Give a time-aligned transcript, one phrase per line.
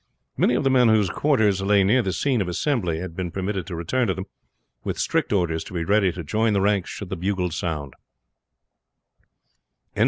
[0.35, 3.67] Many of the men whose quarters lay near the scene of assembly had been permitted
[3.67, 4.25] to return to them,
[4.83, 7.93] with strict orders to be ready to join the ranks should the bugle sound.